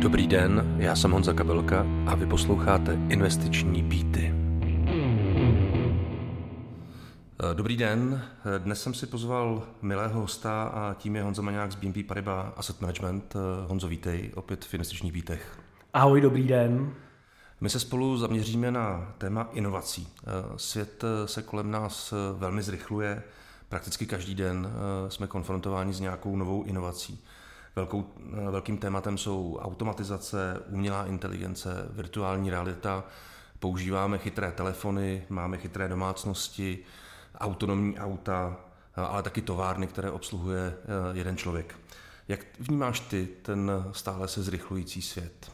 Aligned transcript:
Dobrý 0.00 0.26
den, 0.26 0.76
já 0.78 0.96
jsem 0.96 1.10
Honza 1.10 1.32
Kabelka 1.32 1.86
a 2.06 2.14
vy 2.14 2.26
posloucháte 2.26 2.98
Investiční 3.08 3.82
býty. 3.82 4.34
Dobrý 7.54 7.76
den, 7.76 8.24
dnes 8.58 8.82
jsem 8.82 8.94
si 8.94 9.06
pozval 9.06 9.62
milého 9.82 10.20
hosta 10.20 10.62
a 10.62 10.94
tím 10.94 11.16
je 11.16 11.22
Honza 11.22 11.42
Maňák 11.42 11.72
z 11.72 11.74
BNP 11.74 12.06
Paribas 12.06 12.46
Asset 12.56 12.80
Management. 12.80 13.34
Honzo, 13.66 13.88
vítej 13.88 14.30
opět 14.34 14.64
v 14.64 14.74
Investičních 14.74 15.12
bítech. 15.12 15.58
Ahoj, 15.94 16.20
dobrý 16.20 16.46
den. 16.46 16.92
My 17.60 17.70
se 17.70 17.80
spolu 17.80 18.18
zaměříme 18.18 18.70
na 18.70 19.14
téma 19.18 19.48
inovací. 19.52 20.08
Svět 20.56 21.04
se 21.24 21.42
kolem 21.42 21.70
nás 21.70 22.14
velmi 22.38 22.62
zrychluje, 22.62 23.22
prakticky 23.68 24.06
každý 24.06 24.34
den 24.34 24.68
jsme 25.08 25.26
konfrontováni 25.26 25.92
s 25.92 26.00
nějakou 26.00 26.36
novou 26.36 26.62
inovací. 26.62 27.24
Velkou, 27.76 28.06
velkým 28.50 28.78
tématem 28.78 29.18
jsou 29.18 29.58
automatizace, 29.62 30.62
umělá 30.68 31.06
inteligence, 31.06 31.88
virtuální 31.90 32.50
realita. 32.50 33.04
Používáme 33.58 34.18
chytré 34.18 34.52
telefony, 34.52 35.26
máme 35.28 35.58
chytré 35.58 35.88
domácnosti, 35.88 36.78
autonomní 37.38 37.98
auta, 37.98 38.56
ale 38.94 39.22
taky 39.22 39.42
továrny, 39.42 39.86
které 39.86 40.10
obsluhuje 40.10 40.74
eh, 40.74 41.18
jeden 41.18 41.36
člověk. 41.36 41.74
Jak 42.28 42.40
vnímáš 42.58 43.00
ty 43.00 43.28
ten 43.42 43.70
stále 43.92 44.28
se 44.28 44.42
zrychlující 44.42 45.02
svět? 45.02 45.52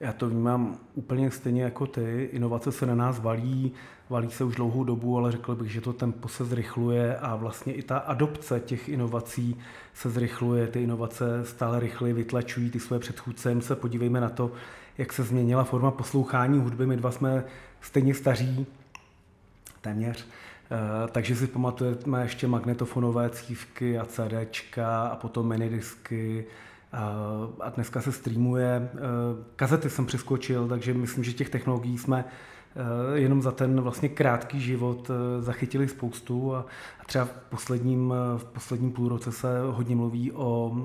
Já 0.00 0.12
to 0.12 0.28
vnímám 0.28 0.78
úplně 0.94 1.30
stejně 1.30 1.62
jako 1.62 1.86
ty. 1.86 2.28
Inovace 2.32 2.72
se 2.72 2.86
na 2.86 2.94
nás 2.94 3.20
valí, 3.20 3.72
valí 4.10 4.30
se 4.30 4.44
už 4.44 4.54
dlouhou 4.54 4.84
dobu, 4.84 5.18
ale 5.18 5.32
řekl 5.32 5.54
bych, 5.54 5.72
že 5.72 5.80
to 5.80 5.92
tempo 5.92 6.28
se 6.28 6.44
zrychluje 6.44 7.16
a 7.16 7.36
vlastně 7.36 7.72
i 7.72 7.82
ta 7.82 7.98
adopce 7.98 8.60
těch 8.60 8.88
inovací 8.88 9.56
se 9.94 10.10
zrychluje. 10.10 10.66
Ty 10.66 10.82
inovace 10.82 11.44
stále 11.44 11.80
rychleji 11.80 12.14
vytlačují 12.14 12.70
ty 12.70 12.80
své 12.80 12.98
předchůdce. 12.98 13.48
Jen 13.48 13.60
se 13.60 13.76
podívejme 13.76 14.20
na 14.20 14.28
to, 14.28 14.52
jak 14.98 15.12
se 15.12 15.22
změnila 15.22 15.64
forma 15.64 15.90
poslouchání 15.90 16.58
hudby. 16.58 16.86
My 16.86 16.96
dva 16.96 17.10
jsme 17.10 17.44
stejně 17.80 18.14
staří, 18.14 18.66
téměř. 19.80 20.26
Eh, 20.70 21.08
takže 21.12 21.36
si 21.36 21.46
pamatujeme 21.46 22.22
ještě 22.22 22.46
magnetofonové 22.46 23.30
cívky 23.30 23.98
a 23.98 24.04
CDčka 24.04 25.06
a 25.06 25.16
potom 25.16 25.48
minidisky, 25.48 26.44
a 26.92 27.70
dneska 27.74 28.00
se 28.00 28.12
streamuje. 28.12 28.90
Eh, 28.94 28.98
kazety 29.56 29.90
jsem 29.90 30.06
přeskočil, 30.06 30.68
takže 30.68 30.94
myslím, 30.94 31.24
že 31.24 31.32
těch 31.32 31.50
technologií 31.50 31.98
jsme 31.98 32.24
eh, 32.24 33.18
jenom 33.18 33.42
za 33.42 33.52
ten 33.52 33.80
vlastně 33.80 34.08
krátký 34.08 34.60
život 34.60 35.10
eh, 35.10 35.42
zachytili 35.42 35.88
spoustu 35.88 36.54
a 36.54 36.66
třeba 37.06 37.24
v 37.24 37.30
posledním, 37.50 38.14
v 38.36 38.44
posledním 38.44 38.92
půlroce 38.92 39.32
se 39.32 39.48
hodně 39.70 39.96
mluví 39.96 40.32
o 40.32 40.76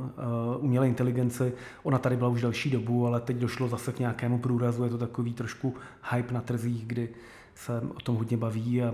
umělé 0.59 0.87
inteligenci. 0.87 1.53
Ona 1.83 1.97
tady 1.97 2.17
byla 2.17 2.29
už 2.29 2.41
další 2.41 2.69
dobu, 2.69 3.07
ale 3.07 3.21
teď 3.21 3.37
došlo 3.37 3.67
zase 3.67 3.91
k 3.91 3.99
nějakému 3.99 4.39
průrazu. 4.39 4.83
Je 4.83 4.89
to 4.89 4.97
takový 4.97 5.33
trošku 5.33 5.75
hype 6.11 6.33
na 6.33 6.41
trzích, 6.41 6.85
kdy 6.85 7.09
se 7.55 7.81
o 7.95 7.99
tom 7.99 8.15
hodně 8.15 8.37
baví 8.37 8.83
a, 8.83 8.87
a, 8.87 8.93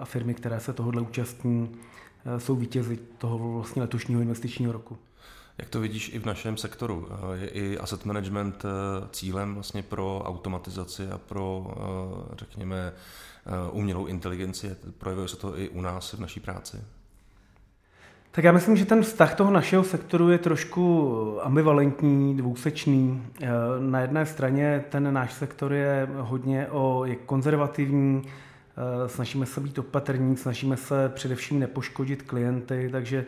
a 0.00 0.04
firmy, 0.04 0.34
které 0.34 0.60
se 0.60 0.72
tohohle 0.72 1.02
účastní, 1.02 1.70
jsou 2.38 2.56
vítězi 2.56 2.98
toho 3.18 3.52
vlastně 3.52 3.82
letošního 3.82 4.20
investičního 4.20 4.72
roku. 4.72 4.98
Jak 5.58 5.68
to 5.68 5.80
vidíš 5.80 6.14
i 6.14 6.18
v 6.18 6.26
našem 6.26 6.56
sektoru? 6.56 7.08
Je 7.34 7.48
i 7.48 7.78
asset 7.78 8.04
management 8.04 8.64
eh, 8.64 9.08
cílem 9.10 9.54
vlastně 9.54 9.82
pro 9.82 10.22
automatizaci 10.24 11.08
a 11.08 11.18
pro, 11.18 11.66
eh, 11.70 12.34
řekněme, 12.38 12.92
eh, 13.46 13.50
umělou 13.70 14.06
inteligenci? 14.06 14.76
Projevuje 14.98 15.28
se 15.28 15.36
to 15.36 15.58
i 15.58 15.68
u 15.68 15.80
nás 15.80 16.12
v 16.12 16.20
naší 16.20 16.40
práci? 16.40 16.76
Tak 18.30 18.44
já 18.44 18.52
myslím, 18.52 18.76
že 18.76 18.84
ten 18.84 19.02
vztah 19.02 19.34
toho 19.34 19.50
našeho 19.50 19.84
sektoru 19.84 20.30
je 20.30 20.38
trošku 20.38 21.38
ambivalentní, 21.42 22.36
dvousečný. 22.36 23.26
Na 23.80 24.00
jedné 24.00 24.26
straně 24.26 24.84
ten 24.88 25.14
náš 25.14 25.32
sektor 25.32 25.72
je 25.72 26.08
hodně 26.16 26.66
o, 26.70 27.04
je 27.04 27.16
konzervativní, 27.16 28.22
snažíme 29.06 29.46
se 29.46 29.60
být 29.60 29.78
opatrní, 29.78 30.36
snažíme 30.36 30.76
se 30.76 31.08
především 31.08 31.60
nepoškodit 31.60 32.22
klienty, 32.22 32.88
takže 32.92 33.24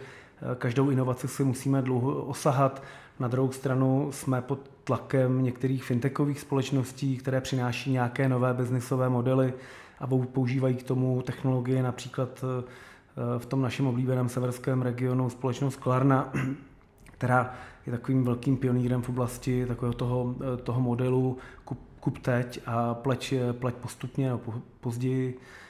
Každou 0.58 0.90
inovaci 0.90 1.28
si 1.28 1.44
musíme 1.44 1.82
dlouho 1.82 2.24
osahat. 2.24 2.82
Na 3.18 3.28
druhou 3.28 3.52
stranu 3.52 4.08
jsme 4.12 4.42
pod 4.42 4.70
tlakem 4.84 5.42
některých 5.42 5.84
fintechových 5.84 6.40
společností, 6.40 7.16
které 7.16 7.40
přináší 7.40 7.92
nějaké 7.92 8.28
nové 8.28 8.54
biznisové 8.54 9.08
modely 9.08 9.54
a 9.98 10.06
používají 10.06 10.74
k 10.74 10.82
tomu 10.82 11.22
technologie, 11.22 11.82
například 11.82 12.44
eh, 12.44 13.38
v 13.38 13.46
tom 13.46 13.62
našem 13.62 13.86
oblíbeném 13.86 14.28
severském 14.28 14.82
regionu 14.82 15.30
společnost 15.30 15.76
Klarna, 15.76 16.32
která 17.04 17.54
je 17.86 17.92
takovým 17.92 18.24
velkým 18.24 18.56
pionýrem 18.56 19.02
v 19.02 19.08
oblasti 19.08 19.66
takového 19.66 19.94
toho, 19.94 20.34
eh, 20.40 20.56
toho 20.56 20.80
modelu 20.80 21.38
kup, 21.64 21.78
kup 22.00 22.18
teď 22.18 22.60
a 22.66 22.94
pleť, 22.94 23.34
pleť 23.52 23.74
postupně, 23.74 24.30
no, 24.30 24.40
později 24.80 25.38
Eh, 25.38 25.67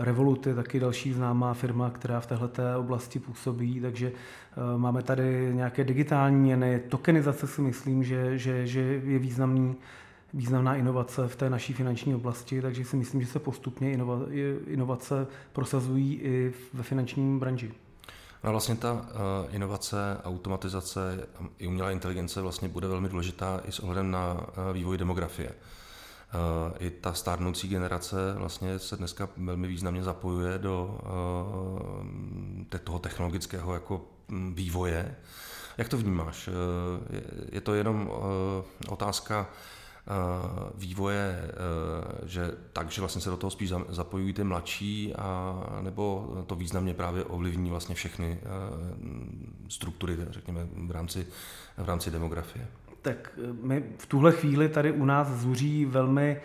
Revolut 0.00 0.46
je 0.46 0.54
taky 0.54 0.80
další 0.80 1.12
známá 1.12 1.54
firma, 1.54 1.90
která 1.90 2.20
v 2.20 2.26
této 2.26 2.62
oblasti 2.78 3.18
působí, 3.18 3.80
takže 3.80 4.12
eh, 4.12 4.78
máme 4.78 5.02
tady 5.02 5.50
nějaké 5.54 5.84
digitální 5.84 6.36
měny, 6.36 6.80
tokenizace 6.88 7.46
si 7.46 7.60
myslím, 7.62 8.04
že, 8.04 8.38
že, 8.38 8.66
že 8.66 8.80
je 8.80 9.18
významný, 9.18 9.76
významná 10.34 10.76
inovace 10.76 11.28
v 11.28 11.36
té 11.36 11.50
naší 11.50 11.72
finanční 11.72 12.14
oblasti, 12.14 12.62
takže 12.62 12.84
si 12.84 12.96
myslím, 12.96 13.20
že 13.20 13.26
se 13.26 13.38
postupně 13.38 13.92
inova, 13.92 14.18
inovace 14.66 15.26
prosazují 15.52 16.14
i 16.14 16.52
ve 16.72 16.82
finančním 16.82 17.38
branži. 17.38 17.72
No 18.44 18.50
vlastně 18.50 18.76
ta 18.76 18.92
uh, 18.92 19.00
inovace, 19.54 19.96
automatizace 20.24 21.28
i 21.58 21.66
umělá 21.66 21.90
inteligence 21.90 22.40
vlastně 22.40 22.68
bude 22.68 22.88
velmi 22.88 23.08
důležitá 23.08 23.60
i 23.68 23.72
s 23.72 23.80
ohledem 23.80 24.10
na 24.10 24.46
vývoj 24.72 24.98
demografie. 24.98 25.52
I 26.78 26.90
ta 26.90 27.12
stárnoucí 27.12 27.68
generace 27.68 28.16
vlastně 28.36 28.78
se 28.78 28.96
dneska 28.96 29.28
velmi 29.36 29.68
významně 29.68 30.02
zapojuje 30.02 30.58
do 30.58 30.98
eh, 32.74 32.78
toho 32.78 32.98
technologického 32.98 33.74
jako 33.74 34.04
mm, 34.28 34.54
vývoje. 34.54 35.16
Jak 35.78 35.88
to 35.88 35.98
vnímáš? 35.98 36.48
Eh, 36.48 36.52
je 37.52 37.60
to 37.60 37.74
jenom 37.74 38.10
eh, 38.10 38.88
otázka 38.88 39.48
vývoje, 40.74 41.50
že 42.24 42.50
tak, 42.72 42.90
že 42.90 43.00
vlastně 43.00 43.20
se 43.20 43.30
do 43.30 43.36
toho 43.36 43.50
spíš 43.50 43.72
zapojují 43.88 44.32
ty 44.32 44.44
mladší, 44.44 45.14
a, 45.14 45.62
nebo 45.80 46.34
to 46.46 46.54
významně 46.54 46.94
právě 46.94 47.24
ovlivní 47.24 47.70
vlastně 47.70 47.94
všechny 47.94 48.40
struktury, 49.68 50.16
řekněme, 50.30 50.68
v 50.86 50.90
rámci, 50.90 51.26
v 51.76 51.88
rámci 51.88 52.10
demografie? 52.10 52.68
Tak 53.02 53.32
eh, 53.38 53.52
my 53.62 53.84
v 53.98 54.06
tuhle 54.06 54.32
chvíli 54.32 54.68
tady 54.68 54.92
u 54.92 55.04
nás 55.04 55.28
zuří 55.28 55.84
velmi, 55.84 56.36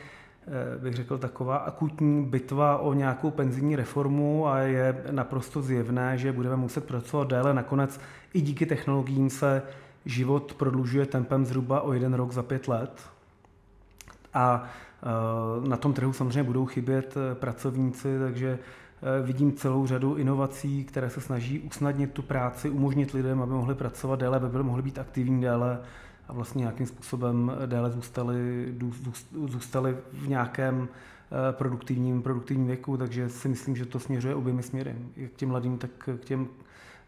eh, 0.47 0.79
bych 0.79 0.93
řekl, 0.93 1.17
taková 1.17 1.57
akutní 1.57 2.25
bitva 2.25 2.77
o 2.77 2.93
nějakou 2.93 3.31
penzijní 3.31 3.75
reformu 3.75 4.47
a 4.47 4.59
je 4.59 5.03
naprosto 5.11 5.61
zjevné, 5.61 6.17
že 6.17 6.31
budeme 6.31 6.55
muset 6.55 6.83
pracovat 6.83 7.27
déle. 7.27 7.53
Nakonec 7.53 7.99
i 8.33 8.41
díky 8.41 8.65
technologiím 8.65 9.29
se 9.29 9.61
život 10.05 10.53
prodlužuje 10.53 11.05
tempem 11.05 11.45
zhruba 11.45 11.81
o 11.81 11.93
jeden 11.93 12.13
rok 12.13 12.31
za 12.31 12.43
pět 12.43 12.67
let. 12.67 13.01
A 14.33 14.63
eh, 15.03 15.69
na 15.69 15.77
tom 15.77 15.93
trhu 15.93 16.13
samozřejmě 16.13 16.43
budou 16.43 16.65
chybět 16.65 17.15
pracovníci, 17.33 18.19
takže 18.19 18.59
vidím 19.23 19.53
celou 19.53 19.87
řadu 19.87 20.15
inovací, 20.15 20.83
které 20.83 21.09
se 21.09 21.21
snaží 21.21 21.59
usnadnit 21.59 22.11
tu 22.11 22.21
práci, 22.21 22.69
umožnit 22.69 23.11
lidem, 23.11 23.41
aby 23.41 23.51
mohli 23.51 23.75
pracovat 23.75 24.19
déle, 24.19 24.37
aby 24.37 24.63
mohli 24.63 24.81
být 24.81 24.99
aktivní 24.99 25.41
déle 25.41 25.79
a 26.27 26.33
vlastně 26.33 26.59
nějakým 26.59 26.85
způsobem 26.85 27.51
déle 27.65 27.91
zůstali, 27.91 28.73
zůstali 29.47 29.97
v 30.13 30.27
nějakém 30.27 30.87
eh, 30.89 31.53
produktivním, 31.53 32.21
produktivním 32.21 32.67
věku, 32.67 32.97
takže 32.97 33.29
si 33.29 33.47
myslím, 33.47 33.75
že 33.75 33.85
to 33.85 33.99
směřuje 33.99 34.35
oběmi 34.35 34.63
směry, 34.63 34.95
jak 35.15 35.31
k 35.31 35.35
těm 35.35 35.49
mladým, 35.49 35.77
tak 35.77 35.89
k 35.97 36.25
těm 36.25 36.47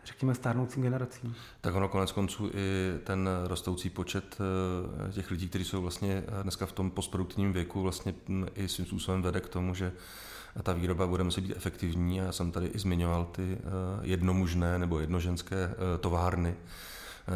řekněme, 0.05 0.35
stárnoucím 0.35 0.83
generacím. 0.83 1.35
Tak 1.61 1.75
ono 1.75 1.87
konec 1.87 2.11
konců 2.11 2.51
i 2.53 2.97
ten 3.03 3.29
rostoucí 3.47 3.89
počet 3.89 4.37
eh, 5.09 5.11
těch 5.11 5.31
lidí, 5.31 5.49
kteří 5.49 5.65
jsou 5.65 5.81
vlastně 5.81 6.23
eh, 6.27 6.43
dneska 6.43 6.65
v 6.65 6.71
tom 6.71 6.91
postproduktivním 6.91 7.53
věku, 7.53 7.81
vlastně 7.81 8.13
hm, 8.29 8.45
i 8.55 8.67
svým 8.67 8.85
způsobem 8.87 9.21
vede 9.21 9.39
k 9.39 9.49
tomu, 9.49 9.73
že 9.73 9.91
ta 10.63 10.73
výroba 10.73 11.07
bude 11.07 11.23
muset 11.23 11.41
být 11.41 11.55
efektivní. 11.55 12.17
Já 12.17 12.31
jsem 12.31 12.51
tady 12.51 12.67
i 12.67 12.79
zmiňoval 12.79 13.25
ty 13.25 13.57
jednomužné 14.01 14.79
nebo 14.79 14.99
jednoženské 14.99 15.75
továrny, 15.99 16.55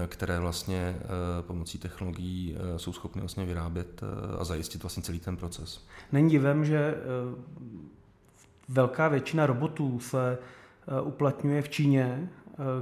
které 0.07 0.39
vlastně 0.39 0.95
eh, 0.99 1.07
pomocí 1.41 1.77
technologií 1.77 2.55
eh, 2.57 2.79
jsou 2.79 2.93
schopny 2.93 3.21
vlastně 3.21 3.45
vyrábět 3.45 4.01
a 4.39 4.43
zajistit 4.43 4.83
vlastně 4.83 5.03
celý 5.03 5.19
ten 5.19 5.37
proces. 5.37 5.87
Není 6.11 6.29
divem, 6.29 6.65
že 6.65 6.95
velká 8.69 9.07
většina 9.07 9.45
robotů 9.45 9.99
se 9.99 10.37
uplatňuje 11.03 11.61
v 11.61 11.69
Číně, 11.69 12.29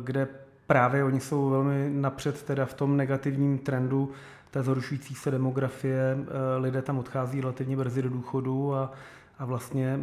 kde 0.03 0.27
právě 0.67 1.03
oni 1.03 1.19
jsou 1.19 1.49
velmi 1.49 1.89
napřed 1.93 2.43
teda 2.43 2.65
v 2.65 2.73
tom 2.73 2.97
negativním 2.97 3.57
trendu 3.57 4.11
té 4.51 4.63
zhoršující 4.63 5.15
se 5.15 5.31
demografie. 5.31 6.17
Lidé 6.57 6.81
tam 6.81 6.99
odchází 6.99 7.41
relativně 7.41 7.77
brzy 7.77 8.01
do 8.01 8.09
důchodu 8.09 8.75
a, 8.75 8.91
a 9.39 9.45
vlastně 9.45 9.99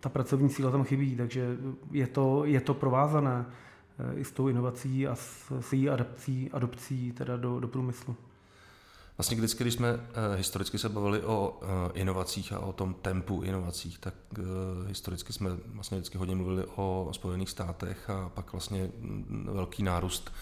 ta 0.00 0.08
pracovní 0.08 0.50
síla 0.50 0.70
tam 0.70 0.84
chybí, 0.84 1.16
takže 1.16 1.56
je 1.90 2.06
to, 2.06 2.44
je 2.44 2.60
to 2.60 2.74
provázané. 2.74 3.44
Eh, 4.02 4.20
i 4.20 4.24
s 4.24 4.32
tou 4.32 4.48
inovací 4.48 5.08
a 5.08 5.14
s, 5.14 5.52
s 5.60 5.72
její 5.72 5.90
adapcí, 5.90 6.50
adopcí 6.52 7.12
teda 7.12 7.36
do, 7.36 7.60
do 7.60 7.68
průmyslu. 7.68 8.16
Vlastně 9.18 9.36
vždycky, 9.36 9.64
když 9.64 9.74
jsme 9.74 9.88
eh, 9.88 10.36
historicky 10.36 10.78
se 10.78 10.88
bavili 10.88 11.22
o 11.22 11.60
eh, 11.62 11.66
inovacích 11.94 12.52
a 12.52 12.58
o 12.58 12.72
tom 12.72 12.94
tempu 12.94 13.42
inovacích, 13.42 13.98
tak 13.98 14.14
historicky 14.86 15.32
jsme 15.32 15.50
vlastně 15.66 15.98
vždycky 15.98 16.18
hodně 16.18 16.36
mluvili 16.36 16.64
o 16.76 17.08
Spojených 17.12 17.50
státech 17.50 18.10
a 18.10 18.28
pak 18.28 18.52
vlastně 18.52 18.90
velký 19.44 19.82
nárůst 19.82 20.32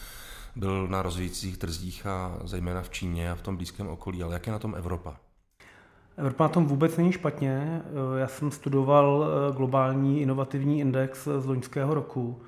byl 0.56 0.88
na 0.88 1.02
rozvíjících 1.02 1.58
trzích 1.58 2.06
a 2.06 2.38
zejména 2.44 2.82
v 2.82 2.90
Číně 2.90 3.30
a 3.30 3.34
v 3.34 3.42
tom 3.42 3.56
blízkém 3.56 3.88
okolí. 3.88 4.22
Ale 4.22 4.32
jak 4.32 4.46
je 4.46 4.52
na 4.52 4.58
tom 4.58 4.74
Evropa? 4.74 5.16
Evropa 6.16 6.44
na 6.44 6.48
tom 6.48 6.66
vůbec 6.66 6.96
není 6.96 7.12
špatně. 7.12 7.82
Já 8.16 8.28
jsem 8.28 8.50
studoval 8.50 9.26
globální 9.56 10.20
inovativní 10.20 10.80
index 10.80 11.28
z 11.38 11.46
loňského 11.46 11.94
roku 11.94 12.42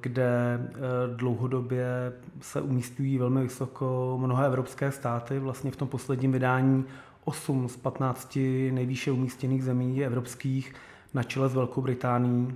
kde 0.00 0.60
eh, 0.60 0.78
dlouhodobě 1.16 2.12
se 2.40 2.60
umístují 2.60 3.18
velmi 3.18 3.42
vysoko 3.42 4.18
mnohé 4.20 4.46
evropské 4.46 4.92
státy. 4.92 5.38
Vlastně 5.38 5.70
v 5.70 5.76
tom 5.76 5.88
posledním 5.88 6.32
vydání 6.32 6.84
8 7.24 7.68
z 7.68 7.76
15 7.76 8.38
nejvýše 8.70 9.10
umístěných 9.10 9.64
zemí 9.64 10.04
evropských 10.04 10.74
na 11.14 11.22
čele 11.22 11.48
s 11.48 11.54
Velkou 11.54 11.80
Británií. 11.80 12.54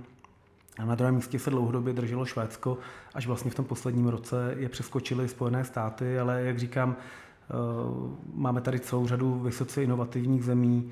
A 0.79 0.85
na 0.85 0.95
druhém 0.95 1.15
místě 1.15 1.39
se 1.39 1.49
dlouhodobě 1.49 1.93
drželo 1.93 2.25
Švédsko, 2.25 2.77
až 3.13 3.27
vlastně 3.27 3.51
v 3.51 3.55
tom 3.55 3.65
posledním 3.65 4.07
roce 4.07 4.55
je 4.57 4.69
přeskočily 4.69 5.27
Spojené 5.27 5.63
státy, 5.63 6.19
ale 6.19 6.41
jak 6.41 6.59
říkám, 6.59 6.95
eh, 6.95 7.53
máme 8.33 8.61
tady 8.61 8.79
celou 8.79 9.07
řadu 9.07 9.39
vysoce 9.39 9.83
inovativních 9.83 10.43
zemí, 10.43 10.91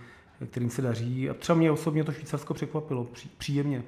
kterým 0.49 0.69
se 0.69 0.81
daří. 0.81 1.29
A 1.29 1.33
třeba 1.33 1.57
mě 1.57 1.71
osobně 1.71 2.03
to 2.03 2.11
Švýcarsko 2.11 2.53
překvapilo 2.53 3.07
příjemně. 3.37 3.83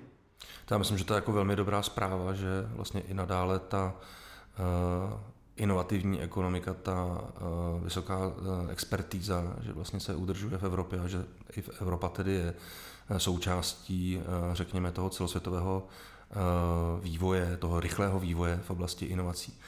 Já 0.71 0.77
myslím, 0.77 0.97
že 0.97 1.03
to 1.03 1.13
je 1.13 1.17
jako 1.17 1.31
velmi 1.31 1.55
dobrá 1.55 1.81
zpráva, 1.81 2.33
že 2.33 2.47
vlastně 2.69 3.01
i 3.01 3.13
nadále 3.13 3.59
ta 3.59 3.93
uh, 3.93 5.19
inovativní 5.55 6.21
ekonomika, 6.21 6.73
ta 6.73 7.05
uh, 7.05 7.83
vysoká 7.83 8.27
uh, 8.27 8.33
expertíza, 8.69 9.43
že 9.61 9.73
vlastně 9.73 9.99
se 9.99 10.15
udržuje 10.15 10.57
v 10.57 10.63
Evropě 10.63 10.99
a 10.99 11.07
že 11.07 11.25
i 11.55 11.61
v 11.61 11.81
Evropa 11.81 12.09
tedy 12.09 12.31
je 12.33 12.53
součástí, 13.17 14.21
řekněme, 14.53 14.91
toho 14.91 15.09
celosvětového 15.09 15.87
vývoje, 17.01 17.57
toho 17.57 17.79
rychlého 17.79 18.19
vývoje 18.19 18.59
v 18.63 18.69
oblasti 18.69 19.05
inovací. 19.05 19.59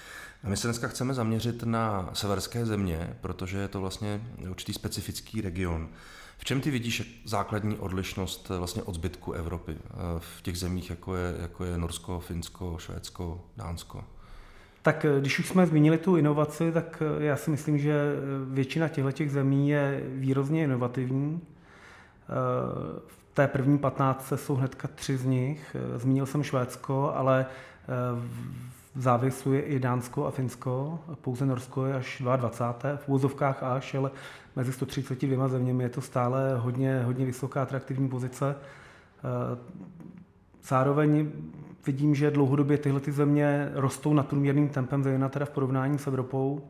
A 0.43 0.49
my 0.49 0.57
se 0.57 0.67
dneska 0.67 0.87
chceme 0.87 1.13
zaměřit 1.13 1.63
na 1.63 2.09
severské 2.13 2.65
země, 2.65 3.17
protože 3.21 3.57
je 3.57 3.67
to 3.67 3.81
vlastně 3.81 4.21
určitý 4.49 4.73
specifický 4.73 5.41
region. 5.41 5.89
V 6.39 6.45
čem 6.45 6.61
ty 6.61 6.71
vidíš 6.71 7.21
základní 7.25 7.77
odlišnost 7.77 8.51
eh, 8.51 8.57
vlastně 8.57 8.83
od 8.83 8.95
zbytku 8.95 9.31
Evropy 9.31 9.75
eh, 9.75 9.95
v 10.19 10.41
těch 10.41 10.57
zemích, 10.57 10.89
jako 10.89 11.15
je, 11.15 11.35
jako 11.41 11.65
je 11.65 11.77
Norsko, 11.77 12.19
Finsko, 12.19 12.77
Švédsko, 12.79 13.41
Dánsko? 13.57 14.03
Tak 14.81 15.05
eh, 15.05 15.19
když 15.19 15.39
už 15.39 15.47
jsme 15.47 15.67
zmínili 15.67 15.97
tu 15.97 16.15
inovaci, 16.15 16.71
tak 16.71 17.03
já 17.19 17.35
si 17.35 17.51
myslím, 17.51 17.77
že 17.77 18.13
většina 18.49 18.87
těchto 18.87 19.27
zemí 19.27 19.69
je 19.69 20.03
výrozně 20.05 20.63
inovativní. 20.63 21.41
V 23.07 23.33
té 23.33 23.47
první 23.47 23.77
patnáctce 23.77 24.37
jsou 24.37 24.55
hnedka 24.55 24.87
tři 24.95 25.17
z 25.17 25.25
nich. 25.25 25.75
Zmínil 25.95 26.25
jsem 26.25 26.43
Švédsko, 26.43 27.13
ale 27.15 27.45
v 28.95 29.01
závisu 29.01 29.53
je 29.53 29.61
i 29.61 29.79
Dánsko 29.79 30.25
a 30.25 30.31
Finsko, 30.31 30.99
pouze 31.21 31.45
Norsko 31.45 31.85
je 31.85 31.93
až 31.93 32.21
22. 32.37 32.97
v 32.97 33.09
úvozovkách 33.09 33.63
až, 33.63 33.95
ale 33.95 34.11
mezi 34.55 34.73
132 34.73 35.47
zeměmi 35.47 35.83
je 35.83 35.89
to 35.89 36.01
stále 36.01 36.57
hodně, 36.57 37.03
hodně 37.03 37.25
vysoká 37.25 37.61
atraktivní 37.61 38.09
pozice. 38.09 38.55
Eh, 38.55 39.57
zároveň 40.63 41.31
vidím, 41.85 42.15
že 42.15 42.31
dlouhodobě 42.31 42.77
tyhle 42.77 42.99
ty 42.99 43.11
země 43.11 43.71
rostou 43.73 44.13
nadprůměrným 44.13 44.69
tempem, 44.69 45.03
zejména 45.03 45.29
teda 45.29 45.45
v 45.45 45.49
porovnání 45.49 45.99
s 45.99 46.07
Evropou. 46.07 46.61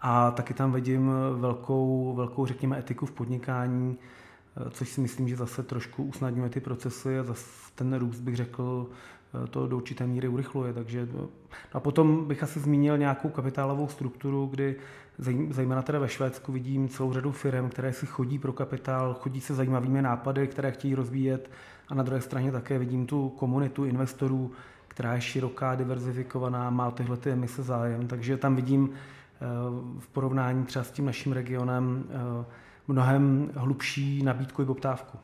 A 0.00 0.30
taky 0.30 0.54
tam 0.54 0.72
vidím 0.72 1.12
velkou, 1.36 2.14
velkou, 2.16 2.46
řekněme, 2.46 2.78
etiku 2.78 3.06
v 3.06 3.12
podnikání, 3.12 3.96
eh, 4.56 4.70
což 4.70 4.88
si 4.88 5.00
myslím, 5.00 5.28
že 5.28 5.36
zase 5.36 5.62
trošku 5.62 6.04
usnadňuje 6.04 6.50
ty 6.50 6.60
procesy 6.60 7.18
a 7.18 7.22
zase 7.22 7.46
ten 7.74 7.94
růst, 7.94 8.20
bych 8.20 8.36
řekl, 8.36 8.88
to 9.50 9.66
do 9.66 9.76
určité 9.76 10.06
míry 10.06 10.28
urychluje. 10.28 10.72
Takže, 10.72 11.08
no 11.14 11.28
a 11.72 11.80
potom 11.80 12.24
bych 12.24 12.42
asi 12.42 12.60
zmínil 12.60 12.98
nějakou 12.98 13.28
kapitálovou 13.28 13.88
strukturu, 13.88 14.46
kdy 14.46 14.76
zejména 15.50 15.82
teda 15.82 15.98
ve 15.98 16.08
Švédsku 16.08 16.52
vidím 16.52 16.88
celou 16.88 17.12
řadu 17.12 17.32
firm, 17.32 17.68
které 17.68 17.92
si 17.92 18.06
chodí 18.06 18.38
pro 18.38 18.52
kapitál, 18.52 19.14
chodí 19.14 19.40
se 19.40 19.54
zajímavými 19.54 20.02
nápady, 20.02 20.46
které 20.46 20.72
chtějí 20.72 20.94
rozvíjet 20.94 21.50
a 21.88 21.94
na 21.94 22.02
druhé 22.02 22.20
straně 22.20 22.52
také 22.52 22.78
vidím 22.78 23.06
tu 23.06 23.28
komunitu 23.28 23.84
investorů, 23.84 24.50
která 24.88 25.14
je 25.14 25.20
široká, 25.20 25.74
diverzifikovaná, 25.74 26.70
má 26.70 26.90
tyhle 26.90 27.16
ty 27.16 27.30
emise 27.30 27.62
zájem, 27.62 28.06
takže 28.06 28.36
tam 28.36 28.56
vidím 28.56 28.90
eh, 28.90 29.46
v 29.98 30.08
porovnání 30.08 30.64
třeba 30.64 30.84
s 30.84 30.90
tím 30.90 31.04
naším 31.06 31.32
regionem 31.32 32.04
eh, 32.08 32.44
mnohem 32.88 33.50
hlubší 33.54 34.22
nabídku 34.22 34.62
i 34.62 34.66
poptávku. 34.66 35.18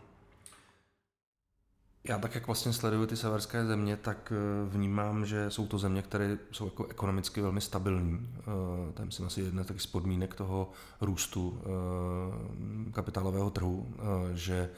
Já 2.08 2.18
tak, 2.18 2.34
jak 2.34 2.46
vlastně 2.46 2.72
sleduju 2.72 3.06
ty 3.06 3.16
severské 3.16 3.66
země, 3.66 3.96
tak 3.96 4.32
eh, 4.32 4.68
vnímám, 4.68 5.26
že 5.26 5.50
jsou 5.50 5.66
to 5.66 5.78
země, 5.78 6.02
které 6.02 6.38
jsou 6.52 6.64
jako 6.64 6.86
ekonomicky 6.86 7.40
velmi 7.40 7.60
stabilní. 7.60 8.28
Eh, 8.38 8.92
tam 8.92 9.10
si 9.10 9.22
asi 9.22 9.40
jedna 9.40 9.64
z 9.76 9.86
podmínek 9.86 10.34
toho 10.34 10.70
růstu 11.00 11.62
eh, 11.62 12.92
kapitálového 12.92 13.50
trhu, 13.50 13.94
že 14.34 14.70